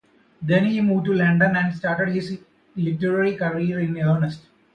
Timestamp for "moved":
0.81-1.05